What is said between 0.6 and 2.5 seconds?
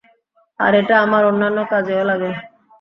আর এটা আমার অন্যান্য কাজেও লাগে।